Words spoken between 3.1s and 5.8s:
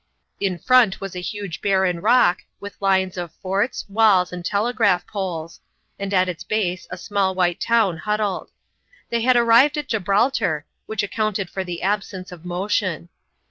of forts, walls, and tele graph poles;